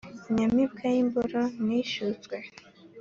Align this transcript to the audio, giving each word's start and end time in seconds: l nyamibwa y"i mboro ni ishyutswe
l 0.25 0.29
nyamibwa 0.35 0.83
y"i 0.95 1.03
mboro 1.07 1.41
ni 1.65 1.75
ishyutswe 1.83 2.35